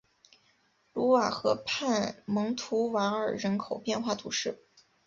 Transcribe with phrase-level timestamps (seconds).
[0.93, 4.59] 卢瓦河畔蒙图瓦尔人口变化图示